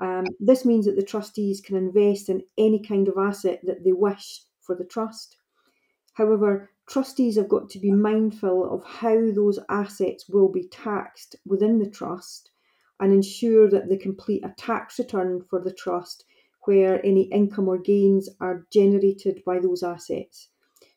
Um, 0.00 0.24
this 0.40 0.64
means 0.64 0.86
that 0.86 0.96
the 0.96 1.02
trustees 1.02 1.60
can 1.60 1.76
invest 1.76 2.28
in 2.28 2.42
any 2.58 2.82
kind 2.82 3.08
of 3.08 3.16
asset 3.16 3.60
that 3.64 3.84
they 3.84 3.92
wish 3.92 4.42
for 4.60 4.74
the 4.74 4.84
trust. 4.84 5.36
However, 6.14 6.70
trustees 6.86 7.36
have 7.36 7.48
got 7.48 7.68
to 7.70 7.78
be 7.78 7.90
mindful 7.92 8.68
of 8.72 8.84
how 8.84 9.30
those 9.30 9.58
assets 9.68 10.28
will 10.28 10.48
be 10.48 10.64
taxed 10.68 11.36
within 11.46 11.78
the 11.78 11.88
trust 11.90 12.50
and 13.00 13.12
ensure 13.12 13.68
that 13.68 13.88
they 13.88 13.96
complete 13.96 14.44
a 14.44 14.54
tax 14.56 14.98
return 14.98 15.42
for 15.42 15.60
the 15.60 15.72
trust 15.72 16.24
where 16.64 17.04
any 17.04 17.24
income 17.24 17.68
or 17.68 17.78
gains 17.78 18.28
are 18.40 18.66
generated 18.72 19.42
by 19.44 19.58
those 19.58 19.82
assets. 19.82 20.50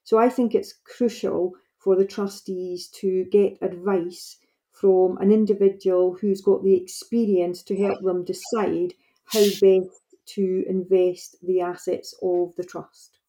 So 0.03 0.17
I 0.17 0.29
think 0.29 0.55
it's 0.55 0.73
crucial 0.73 1.53
for 1.77 1.95
the 1.95 2.05
trustees 2.05 2.87
to 3.01 3.25
get 3.25 3.57
advice 3.61 4.39
from 4.71 5.17
an 5.17 5.31
individual 5.31 6.15
who's 6.15 6.41
got 6.41 6.63
the 6.63 6.75
experience 6.75 7.61
to 7.63 7.75
help 7.75 8.01
them 8.01 8.23
decide 8.25 8.93
how 9.25 9.49
best 9.49 10.15
to 10.25 10.63
invest 10.67 11.35
the 11.43 11.61
assets 11.61 12.13
of 12.21 12.55
the 12.55 12.63
trust. 12.63 13.19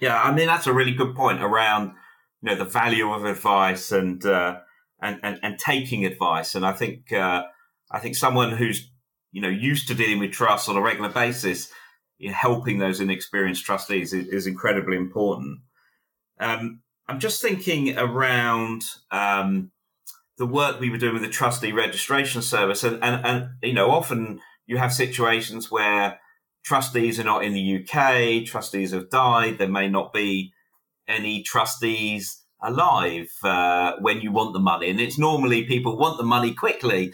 Yeah, 0.00 0.20
I 0.20 0.32
mean 0.34 0.46
that's 0.46 0.66
a 0.66 0.72
really 0.72 0.94
good 0.94 1.14
point 1.14 1.42
around 1.42 1.92
you 2.42 2.50
know 2.50 2.56
the 2.56 2.64
value 2.64 3.12
of 3.12 3.24
advice 3.24 3.92
and 3.92 4.24
uh, 4.24 4.58
and, 5.00 5.20
and 5.22 5.38
and 5.42 5.58
taking 5.58 6.04
advice, 6.04 6.54
and 6.54 6.64
I 6.64 6.72
think 6.72 7.12
uh, 7.12 7.44
I 7.90 7.98
think 7.98 8.16
someone 8.16 8.56
who's 8.56 8.90
you 9.32 9.42
know 9.42 9.48
used 9.48 9.88
to 9.88 9.94
dealing 9.94 10.18
with 10.18 10.32
trusts 10.32 10.68
on 10.68 10.76
a 10.76 10.80
regular 10.80 11.10
basis, 11.10 11.70
you 12.18 12.28
know, 12.28 12.34
helping 12.34 12.78
those 12.78 13.00
inexperienced 13.00 13.64
trustees 13.64 14.12
is, 14.12 14.26
is 14.28 14.46
incredibly 14.46 14.96
important. 14.96 15.60
Um, 16.38 16.80
I'm 17.06 17.20
just 17.20 17.42
thinking 17.42 17.98
around 17.98 18.82
um, 19.10 19.72
the 20.38 20.46
work 20.46 20.80
we 20.80 20.90
were 20.90 20.96
doing 20.96 21.14
with 21.14 21.22
the 21.22 21.28
trustee 21.28 21.72
registration 21.72 22.40
service, 22.40 22.84
and, 22.84 23.02
and, 23.04 23.26
and 23.26 23.48
you 23.62 23.74
know, 23.74 23.90
often 23.90 24.40
you 24.66 24.78
have 24.78 24.92
situations 24.92 25.70
where 25.70 26.20
trustees 26.64 27.18
are 27.18 27.24
not 27.24 27.44
in 27.44 27.54
the 27.54 27.82
UK, 27.82 28.46
trustees 28.46 28.92
have 28.92 29.10
died, 29.10 29.58
there 29.58 29.68
may 29.68 29.88
not 29.88 30.12
be 30.12 30.52
any 31.08 31.42
trustees 31.42 32.42
alive 32.62 33.30
uh, 33.42 33.92
when 34.00 34.20
you 34.20 34.32
want 34.32 34.52
the 34.52 34.60
money, 34.60 34.90
and 34.90 35.00
it's 35.00 35.18
normally 35.18 35.64
people 35.64 35.96
want 35.96 36.18
the 36.18 36.24
money 36.24 36.54
quickly, 36.54 37.12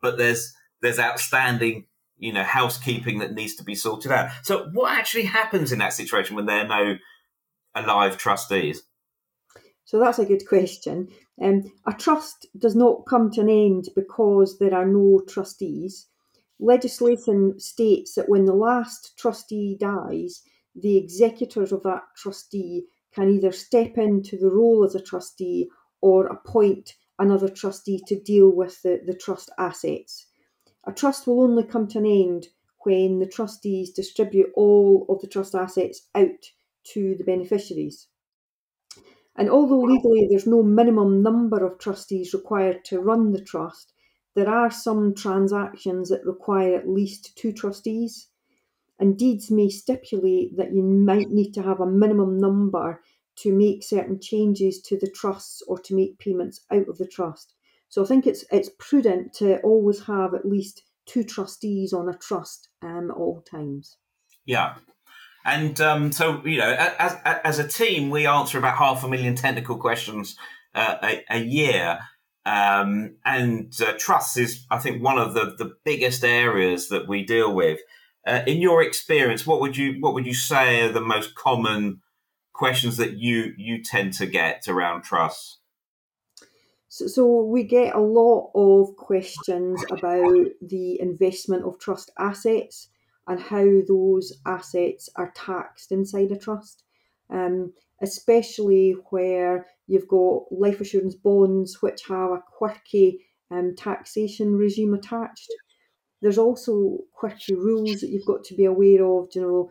but 0.00 0.18
there's 0.18 0.52
there's 0.80 0.98
outstanding 0.98 1.86
you 2.18 2.32
know 2.32 2.42
housekeeping 2.42 3.18
that 3.18 3.34
needs 3.34 3.54
to 3.56 3.64
be 3.64 3.74
sorted 3.74 4.12
out. 4.12 4.30
So, 4.42 4.68
what 4.72 4.96
actually 4.96 5.24
happens 5.24 5.72
in 5.72 5.78
that 5.78 5.92
situation 5.92 6.36
when 6.36 6.46
there 6.46 6.64
are 6.64 6.68
no 6.68 6.96
alive 7.74 8.16
trustees? 8.18 8.82
So 9.84 9.98
that's 9.98 10.18
a 10.18 10.26
good 10.26 10.46
question. 10.46 11.08
Um, 11.42 11.72
a 11.86 11.94
trust 11.94 12.46
does 12.58 12.76
not 12.76 13.06
come 13.08 13.30
to 13.30 13.40
an 13.40 13.48
end 13.48 13.88
because 13.96 14.58
there 14.58 14.74
are 14.74 14.84
no 14.84 15.22
trustees. 15.26 16.06
Legislation 16.60 17.58
states 17.58 18.14
that 18.14 18.28
when 18.28 18.44
the 18.44 18.54
last 18.54 19.16
trustee 19.16 19.76
dies, 19.78 20.42
the 20.74 20.96
executors 20.96 21.72
of 21.72 21.82
that 21.84 22.02
trustee 22.16 22.86
can 23.12 23.28
either 23.28 23.52
step 23.52 23.96
into 23.96 24.36
the 24.36 24.50
role 24.50 24.84
as 24.84 24.94
a 24.94 25.02
trustee 25.02 25.68
or 26.00 26.26
appoint 26.26 26.94
another 27.18 27.48
trustee 27.48 28.00
to 28.06 28.20
deal 28.20 28.50
with 28.50 28.80
the, 28.82 29.00
the 29.06 29.14
trust 29.14 29.50
assets. 29.58 30.26
A 30.86 30.92
trust 30.92 31.26
will 31.26 31.42
only 31.42 31.64
come 31.64 31.88
to 31.88 31.98
an 31.98 32.06
end 32.06 32.48
when 32.84 33.18
the 33.18 33.26
trustees 33.26 33.92
distribute 33.92 34.50
all 34.54 35.06
of 35.08 35.20
the 35.20 35.26
trust 35.26 35.54
assets 35.54 36.08
out 36.14 36.52
to 36.84 37.14
the 37.16 37.24
beneficiaries. 37.24 38.06
And 39.36 39.50
although 39.50 39.80
legally 39.80 40.26
there's 40.28 40.46
no 40.46 40.62
minimum 40.62 41.22
number 41.22 41.64
of 41.64 41.78
trustees 41.78 42.34
required 42.34 42.84
to 42.86 43.00
run 43.00 43.32
the 43.32 43.40
trust, 43.40 43.92
there 44.38 44.48
are 44.48 44.70
some 44.70 45.16
transactions 45.16 46.10
that 46.10 46.24
require 46.24 46.76
at 46.76 46.88
least 46.88 47.36
two 47.36 47.52
trustees. 47.52 48.28
And 49.00 49.18
deeds 49.18 49.50
may 49.50 49.68
stipulate 49.68 50.56
that 50.56 50.72
you 50.72 50.82
might 50.82 51.30
need 51.30 51.52
to 51.54 51.62
have 51.62 51.80
a 51.80 51.86
minimum 51.86 52.38
number 52.38 53.02
to 53.38 53.52
make 53.52 53.82
certain 53.82 54.20
changes 54.20 54.80
to 54.82 54.96
the 54.96 55.10
trusts 55.10 55.60
or 55.66 55.78
to 55.80 55.94
make 55.94 56.20
payments 56.20 56.60
out 56.70 56.88
of 56.88 56.98
the 56.98 57.06
trust. 57.06 57.54
So 57.88 58.04
I 58.04 58.06
think 58.06 58.28
it's 58.28 58.44
it's 58.52 58.70
prudent 58.78 59.32
to 59.34 59.58
always 59.62 60.04
have 60.04 60.34
at 60.34 60.44
least 60.44 60.84
two 61.04 61.24
trustees 61.24 61.92
on 61.92 62.08
a 62.08 62.16
trust 62.16 62.68
um, 62.82 63.10
at 63.10 63.16
all 63.16 63.42
times. 63.42 63.96
Yeah, 64.44 64.74
and 65.44 65.80
um, 65.80 66.12
so, 66.12 66.44
you 66.44 66.58
know, 66.58 66.76
as, 66.98 67.16
as 67.24 67.58
a 67.58 67.66
team, 67.66 68.10
we 68.10 68.26
answer 68.26 68.58
about 68.58 68.76
half 68.76 69.02
a 69.02 69.08
million 69.08 69.34
technical 69.34 69.78
questions 69.78 70.36
uh, 70.74 70.96
a, 71.02 71.24
a, 71.30 71.38
year. 71.38 71.98
Um, 72.48 73.16
and 73.26 73.74
uh, 73.78 73.92
trust 73.98 74.38
is, 74.38 74.64
I 74.70 74.78
think, 74.78 75.02
one 75.02 75.18
of 75.18 75.34
the, 75.34 75.54
the 75.58 75.76
biggest 75.84 76.24
areas 76.24 76.88
that 76.88 77.06
we 77.06 77.22
deal 77.22 77.52
with. 77.52 77.80
Uh, 78.26 78.40
in 78.46 78.62
your 78.62 78.82
experience, 78.82 79.46
what 79.46 79.60
would 79.60 79.76
you 79.76 80.00
what 80.00 80.14
would 80.14 80.26
you 80.26 80.34
say 80.34 80.80
are 80.80 80.92
the 80.92 81.00
most 81.02 81.34
common 81.34 82.00
questions 82.54 82.96
that 82.96 83.18
you 83.18 83.52
you 83.58 83.82
tend 83.82 84.14
to 84.14 84.26
get 84.26 84.66
around 84.66 85.02
trust? 85.02 85.58
So, 86.88 87.06
so 87.06 87.44
we 87.44 87.64
get 87.64 87.94
a 87.94 88.00
lot 88.00 88.50
of 88.54 88.96
questions 88.96 89.84
about 89.90 90.46
the 90.62 90.98
investment 91.00 91.64
of 91.64 91.78
trust 91.78 92.10
assets 92.18 92.88
and 93.26 93.38
how 93.38 93.66
those 93.86 94.32
assets 94.46 95.10
are 95.16 95.32
taxed 95.36 95.92
inside 95.92 96.32
a 96.32 96.38
trust, 96.38 96.82
um, 97.28 97.74
especially 98.00 98.92
where 99.10 99.66
you've 99.88 100.08
got 100.08 100.52
life 100.52 100.80
assurance 100.80 101.16
bonds 101.16 101.82
which 101.82 102.02
have 102.08 102.30
a 102.30 102.42
quirky 102.56 103.20
um, 103.50 103.74
taxation 103.76 104.54
regime 104.54 104.94
attached. 104.94 105.50
There's 106.22 106.38
also 106.38 106.98
quirky 107.12 107.54
rules 107.54 108.00
that 108.00 108.10
you've 108.10 108.26
got 108.26 108.44
to 108.44 108.54
be 108.54 108.66
aware 108.66 109.04
of. 109.04 109.28
You 109.34 109.40
know, 109.40 109.70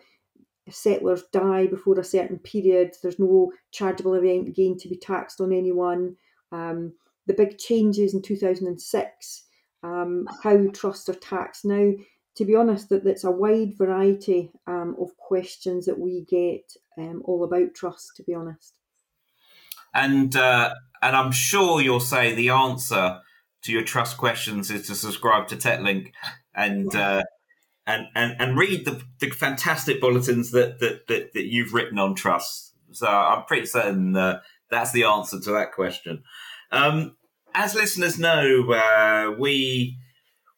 settlors 0.69 1.24
die 1.31 1.67
before 1.67 2.00
a 2.00 2.03
certain 2.03 2.39
period, 2.39 2.95
there's 3.01 3.19
no 3.19 3.51
chargeable 3.71 4.15
event 4.15 4.55
gain 4.55 4.77
to 4.79 4.89
be 4.89 4.97
taxed 4.97 5.39
on 5.39 5.53
anyone. 5.53 6.15
Um, 6.51 6.93
the 7.27 7.33
big 7.33 7.57
changes 7.57 8.13
in 8.13 8.21
2006, 8.21 9.43
um, 9.83 10.27
how 10.43 10.67
trusts 10.74 11.09
are 11.09 11.13
taxed 11.13 11.65
now 11.65 11.91
to 12.38 12.45
be 12.45 12.55
honest, 12.55 12.89
that 12.89 13.05
it's 13.05 13.24
a 13.24 13.31
wide 13.31 13.75
variety 13.75 14.51
um, 14.67 14.95
of 15.01 15.17
questions 15.17 15.88
that 15.88 15.97
we 15.97 16.24
get 16.29 16.71
um, 17.00 17.24
all 17.25 17.43
about 17.43 17.74
trust. 17.74 18.12
To 18.15 18.24
be 18.24 18.36
honest, 18.36 18.75
and 19.94 20.36
uh, 20.36 20.74
and 21.01 21.15
I'm 21.15 21.32
sure 21.32 21.82
you'll 21.82 22.00
say 22.00 22.34
the 22.34 22.50
answer 22.50 23.20
to 23.63 23.72
your 23.72 23.84
trust 23.84 24.17
questions 24.17 24.72
is 24.72 24.88
to 24.88 24.96
subscribe 24.96 25.48
to 25.48 25.56
TechLink 25.56 26.12
and 26.56 26.94
uh, 26.96 27.24
and, 27.86 28.08
and 28.15 28.36
and 28.39 28.58
read 28.58 28.86
the, 28.86 29.01
the 29.20 29.29
fantastic 29.29 30.01
bulletins 30.01 30.51
that, 30.51 30.79
that, 30.79 31.08
that 31.08 31.34
that 31.34 31.46
you've 31.46 31.74
written 31.74 32.00
on 32.00 32.15
trust. 32.15 32.74
So 32.91 33.08
I'm 33.08 33.46
pretty 33.46 33.65
certain 33.65 34.15
uh, 34.15 34.41
that's 34.70 34.91
the 34.91 35.03
answer 35.03 35.39
to 35.39 35.51
that 35.51 35.74
question. 35.74 36.24
Um, 36.72 37.15
as 37.53 37.75
listeners 37.75 38.20
know, 38.20 38.72
uh, 38.72 39.36
we 39.38 39.98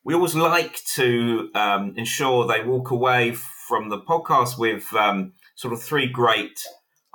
we 0.03 0.13
always 0.13 0.36
like 0.36 0.79
to 0.95 1.50
um, 1.53 1.93
ensure 1.95 2.48
they 2.48 2.63
walk 2.63 2.91
away 2.91 3.36
from 3.67 3.89
the 3.89 4.00
podcast 4.00 4.57
with 4.57 4.91
um, 4.95 5.33
sort 5.55 5.74
of 5.74 5.81
three 5.81 6.07
great 6.07 6.63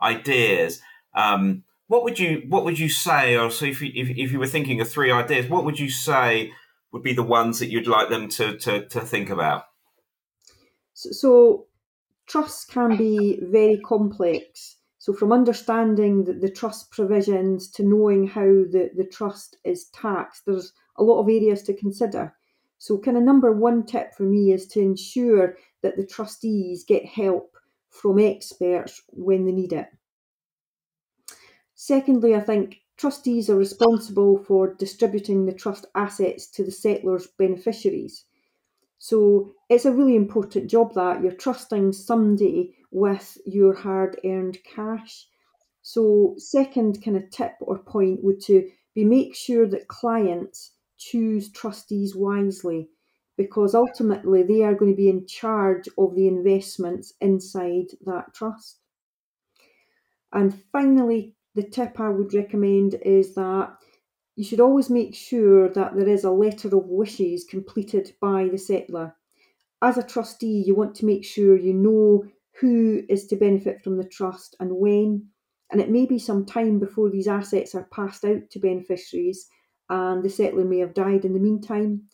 ideas. 0.00 0.80
Um, 1.14 1.64
what 1.87 2.05
would 2.05 2.19
you 2.19 2.43
What 2.49 2.64
would 2.64 2.79
you 2.79 2.88
say, 2.88 3.37
or 3.37 3.50
so 3.50 3.67
if 3.67 3.83
you, 3.83 3.91
if, 3.95 4.11
if 4.11 4.33
you 4.33 4.38
were 4.38 4.47
thinking 4.47 4.81
of 4.81 4.91
three 4.91 5.11
ideas, 5.11 5.49
what 5.49 5.64
would 5.64 5.79
you 5.79 5.91
say 5.91 6.53
would 6.93 7.03
be 7.03 7.12
the 7.12 7.23
ones 7.23 7.59
that 7.59 7.71
you'd 7.71 7.87
like 7.87 8.09
them 8.09 8.29
to 8.29 8.57
to, 8.59 8.87
to 8.88 9.00
think 9.00 9.31
about? 9.31 9.64
So, 10.95 11.11
so, 11.11 11.67
trusts 12.26 12.64
can 12.64 12.97
be 12.97 13.41
very 13.43 13.79
complex. 13.79 14.76
So, 14.99 15.12
from 15.12 15.33
understanding 15.33 16.25
the, 16.25 16.33
the 16.33 16.50
trust 16.50 16.91
provisions 16.91 17.71
to 17.73 17.83
knowing 17.83 18.26
how 18.26 18.45
the, 18.45 18.91
the 18.97 19.05
trust 19.05 19.59
is 19.64 19.87
taxed, 19.91 20.47
there's 20.47 20.73
a 20.97 21.03
lot 21.03 21.21
of 21.21 21.29
areas 21.29 21.62
to 21.64 21.75
consider. 21.75 22.35
So, 22.79 22.99
kind 22.99 23.17
of 23.17 23.23
number 23.23 23.53
one 23.53 23.85
tip 23.85 24.14
for 24.14 24.23
me 24.23 24.53
is 24.53 24.67
to 24.69 24.81
ensure 24.81 25.57
that 25.83 25.97
the 25.97 26.07
trustees 26.07 26.85
get 26.85 27.05
help 27.05 27.50
from 27.91 28.19
experts 28.19 29.03
when 29.09 29.45
they 29.45 29.53
need 29.53 29.73
it. 29.73 29.88
Secondly, 31.76 32.35
I 32.35 32.40
think 32.40 32.81
trustees 32.97 33.49
are 33.49 33.57
responsible 33.57 34.38
for 34.38 34.75
distributing 34.75 35.47
the 35.47 35.52
trust 35.52 35.87
assets 35.95 36.49
to 36.49 36.64
the 36.64 36.73
settlors' 36.73 37.28
beneficiaries. 37.28 38.25
So 38.99 39.54
it's 39.69 39.85
a 39.85 39.93
really 39.95 40.16
important 40.16 40.71
job 40.71 40.95
that 40.95 41.23
you're 41.23 41.33
trusting 41.33 41.93
somebody 41.93 42.76
with 42.90 43.38
your 43.47 43.75
hard 43.75 44.21
earned 44.25 44.64
cash. 44.64 45.28
So, 45.83 46.35
second 46.38 47.02
kind 47.02 47.16
of 47.16 47.31
tip 47.31 47.54
or 47.61 47.78
point 47.78 48.25
would 48.25 48.40
to 48.43 48.71
be 48.95 49.04
make 49.04 49.35
sure 49.37 49.66
that 49.69 49.88
clients 49.88 50.73
choose 50.99 51.52
trustees 51.52 52.16
wisely 52.16 52.90
because 53.37 53.75
ultimately 53.75 54.43
they 54.43 54.62
are 54.62 54.75
going 54.75 54.93
to 54.93 54.97
be 54.97 55.09
in 55.09 55.26
charge 55.26 55.88
of 55.99 56.14
the 56.16 56.28
investments 56.28 57.14
inside 57.21 57.88
that 58.07 58.35
trust. 58.35 58.81
And 60.35 60.62
finally, 60.71 61.35
the 61.54 61.62
tip 61.62 62.00
I 62.00 62.08
would 62.08 62.34
recommend 62.34 62.94
is 63.02 63.34
that 63.34 63.76
you 64.37 64.44
should 64.44 64.61
always 64.61 64.90
make 64.90 65.14
sure 65.14 65.68
that 65.70 65.94
there 65.94 66.08
is 66.08 66.25
a 66.25 66.30
letter 66.30 66.68
of 66.76 66.87
wishes 66.87 67.44
completed 67.44 68.14
by 68.20 68.44
the 68.44 68.56
settlor. 68.56 69.14
As 69.82 69.99
a 69.99 70.02
trustee, 70.02 70.62
you 70.66 70.75
want 70.75 70.94
to 70.96 71.06
make 71.06 71.25
sure 71.25 71.56
you 71.56 71.75
know 71.75 72.25
who 72.61 73.04
is 73.08 73.26
to 73.28 73.37
benefit 73.37 73.82
from 73.82 73.96
the 73.96 74.08
trust 74.08 74.56
and 74.58 74.76
when. 74.76 75.28
And 75.70 75.80
it 75.80 75.90
may 75.90 76.06
be 76.06 76.18
some 76.18 76.44
time 76.44 76.78
before 76.78 77.11
these 77.11 77.28
assets 77.28 77.75
are 77.75 77.88
passed 77.92 78.25
out 78.25 78.50
to 78.50 78.58
beneficiaries, 78.58 79.49
and 79.88 80.23
the 80.25 80.28
settlor 80.28 80.66
may 80.66 80.78
have 80.78 80.94
died 80.94 81.25
in 81.25 81.32
the 81.32 81.40
meantime. 81.40 82.08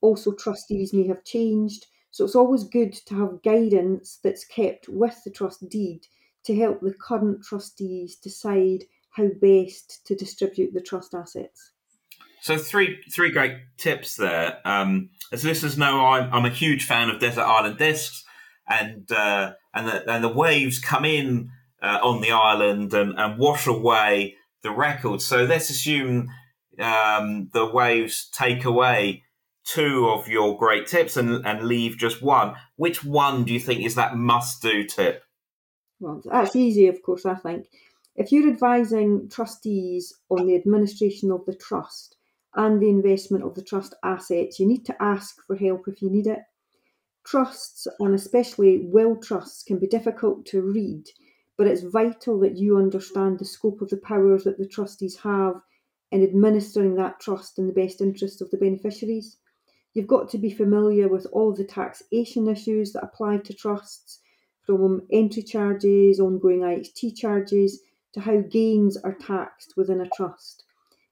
Also, 0.00 0.32
trustees 0.32 0.92
may 0.92 1.06
have 1.06 1.24
changed. 1.24 1.86
So 2.10 2.24
it's 2.24 2.36
always 2.36 2.64
good 2.64 2.92
to 3.06 3.14
have 3.16 3.42
guidance 3.42 4.18
that's 4.22 4.44
kept 4.44 4.88
with 4.88 5.22
the 5.24 5.30
trust 5.30 5.68
deed 5.68 6.06
to 6.44 6.56
help 6.56 6.80
the 6.80 6.94
current 6.94 7.42
trustees 7.42 8.16
decide 8.16 8.84
how 9.10 9.28
best 9.40 10.04
to 10.06 10.14
distribute 10.14 10.74
the 10.74 10.80
trust 10.80 11.14
assets. 11.14 11.72
So 12.40 12.58
three 12.58 13.00
three 13.10 13.30
great 13.30 13.56
tips 13.78 14.16
there. 14.16 14.58
Um, 14.66 15.10
as 15.32 15.44
listeners 15.44 15.78
know, 15.78 16.04
I'm, 16.04 16.32
I'm 16.32 16.44
a 16.44 16.50
huge 16.50 16.84
fan 16.84 17.08
of 17.08 17.18
Desert 17.18 17.44
Island 17.44 17.78
Discs 17.78 18.22
and 18.68 19.10
uh, 19.10 19.52
and 19.72 19.88
the, 19.88 20.10
and 20.12 20.22
the 20.22 20.28
waves 20.28 20.78
come 20.78 21.04
in 21.04 21.50
uh, 21.82 22.00
on 22.02 22.20
the 22.20 22.32
island 22.32 22.92
and, 22.92 23.18
and 23.18 23.38
wash 23.38 23.66
away 23.66 24.34
the 24.62 24.70
records. 24.70 25.24
So 25.24 25.44
let's 25.44 25.70
assume 25.70 26.28
um, 26.78 27.50
the 27.52 27.66
waves 27.66 28.28
take 28.32 28.64
away 28.64 29.22
two 29.64 30.08
of 30.08 30.28
your 30.28 30.58
great 30.58 30.86
tips 30.86 31.16
and, 31.16 31.46
and 31.46 31.66
leave 31.66 31.96
just 31.96 32.22
one. 32.22 32.54
Which 32.76 33.02
one 33.02 33.44
do 33.44 33.52
you 33.52 33.60
think 33.60 33.84
is 33.84 33.94
that 33.94 34.16
must 34.16 34.60
do 34.60 34.84
tip? 34.84 35.22
Well, 35.98 36.22
that's 36.24 36.54
easy, 36.54 36.86
of 36.86 37.02
course, 37.02 37.26
I 37.26 37.34
think. 37.34 37.66
If 38.14 38.30
you're 38.30 38.48
advising 38.48 39.28
trustees 39.28 40.14
on 40.30 40.46
the 40.46 40.54
administration 40.54 41.32
of 41.32 41.44
the 41.46 41.54
trust 41.54 42.16
and 42.54 42.80
the 42.80 42.88
investment 42.88 43.42
of 43.42 43.54
the 43.56 43.62
trust 43.62 43.94
assets, 44.04 44.60
you 44.60 44.66
need 44.66 44.84
to 44.86 45.02
ask 45.02 45.44
for 45.46 45.56
help 45.56 45.88
if 45.88 46.00
you 46.00 46.10
need 46.10 46.28
it. 46.28 46.40
Trusts, 47.24 47.86
and 48.00 48.14
especially 48.14 48.86
will 48.86 49.16
trusts, 49.16 49.64
can 49.64 49.78
be 49.78 49.86
difficult 49.88 50.46
to 50.46 50.62
read, 50.62 51.06
but 51.58 51.66
it's 51.66 51.82
vital 51.82 52.38
that 52.40 52.56
you 52.58 52.76
understand 52.76 53.38
the 53.38 53.44
scope 53.44 53.80
of 53.82 53.90
the 53.90 53.96
powers 53.96 54.44
that 54.44 54.58
the 54.58 54.68
trustees 54.68 55.16
have 55.16 55.60
in 56.12 56.22
administering 56.22 56.94
that 56.96 57.20
trust 57.20 57.58
in 57.58 57.66
the 57.66 57.72
best 57.72 58.00
interest 58.00 58.42
of 58.42 58.50
the 58.50 58.58
beneficiaries. 58.58 59.38
You've 59.94 60.06
got 60.06 60.30
to 60.30 60.38
be 60.38 60.50
familiar 60.50 61.08
with 61.08 61.26
all 61.32 61.52
the 61.54 61.64
taxation 61.64 62.48
issues 62.48 62.92
that 62.92 63.04
apply 63.04 63.38
to 63.38 63.54
trusts, 63.54 64.20
from 64.66 64.84
um, 64.84 65.06
entry 65.12 65.42
charges, 65.42 66.20
ongoing 66.20 66.60
IHT 66.60 67.16
charges, 67.16 67.80
to 68.12 68.20
how 68.20 68.40
gains 68.40 68.96
are 68.96 69.14
taxed 69.14 69.74
within 69.76 70.00
a 70.00 70.08
trust. 70.08 70.64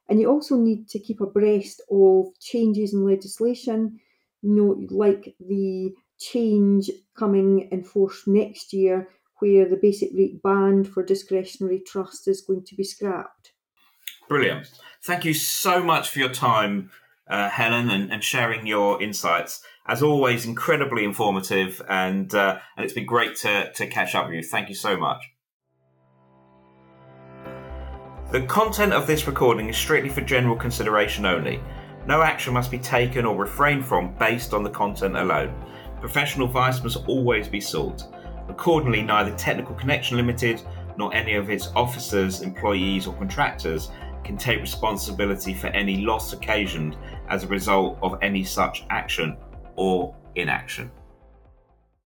And 0.09 0.21
you 0.21 0.29
also 0.29 0.57
need 0.57 0.88
to 0.88 0.99
keep 0.99 1.21
abreast 1.21 1.81
of 1.91 2.27
changes 2.41 2.93
in 2.93 3.05
legislation, 3.05 4.01
you 4.43 4.55
know, 4.55 4.87
like 4.95 5.35
the 5.41 5.95
change 6.19 6.91
coming 7.15 7.69
in 7.71 7.85
force 7.85 8.27
next 8.27 8.73
year 8.73 9.09
where 9.38 9.69
the 9.69 9.77
basic 9.77 10.11
rate 10.15 10.41
band 10.43 10.88
for 10.88 11.03
discretionary 11.03 11.81
trust 11.81 12.29
is 12.29 12.43
going 12.43 12.65
to 12.65 12.77
be 12.77 12.85
scrapped. 12.85 13.53
Brilliant. 14.29 14.71
Thank 15.03 15.25
you 15.25 15.35
so 15.35 15.83
much 15.83 16.11
for 16.11 16.21
your 16.21 16.33
time, 16.33 16.91
uh, 17.33 17.49
Helen, 17.49 17.88
and, 17.88 18.12
and, 18.12 18.23
sharing 18.23 18.66
your 18.66 19.03
insights. 19.03 19.62
As 19.87 20.03
always, 20.03 20.45
incredibly 20.45 21.03
informative, 21.03 21.81
and 21.88 22.33
uh, 22.35 22.59
and 22.77 22.85
it's 22.85 22.92
been 22.92 23.07
great 23.07 23.37
to, 23.37 23.73
to 23.73 23.87
catch 23.87 24.14
up 24.14 24.27
with 24.27 24.35
you. 24.35 24.42
Thank 24.42 24.68
you 24.68 24.75
so 24.75 24.97
much. 24.99 25.25
The 28.31 28.42
content 28.42 28.92
of 28.92 29.07
this 29.07 29.27
recording 29.27 29.71
is 29.71 29.77
strictly 29.77 30.11
for 30.11 30.21
general 30.21 30.57
consideration 30.57 31.25
only. 31.25 31.61
No 32.07 32.23
action 32.23 32.53
must 32.53 32.71
be 32.71 32.79
taken 32.79 33.25
or 33.25 33.35
refrained 33.35 33.87
from 33.87 34.14
based 34.18 34.53
on 34.53 34.62
the 34.62 34.71
content 34.71 35.16
alone. 35.16 35.55
Professional 36.01 36.49
advice 36.49 36.83
must 36.83 36.99
always 37.07 37.49
be 37.49 37.61
sought. 37.61 38.05
Accordingly, 38.49 39.03
neither 39.03 39.35
Technical 39.37 39.75
Connection 39.75 40.18
Limited 40.18 40.61
nor 40.99 41.14
any 41.14 41.35
of 41.35 41.49
its 41.49 41.68
officers, 41.75 42.42
employees, 42.42 43.07
or 43.07 43.14
contractors 43.14 43.90
can 44.25 44.37
take 44.37 44.61
responsibility 44.61 45.55
for 45.55 45.69
any 45.69 45.99
loss 45.99 46.33
occasioned 46.33 46.97
as 47.29 47.45
a 47.45 47.49
result 47.49 47.99
of 48.03 48.19
any 48.23 48.45
such 48.45 48.85
action 48.91 49.37
or 49.77 50.15
inaction. 50.35 50.91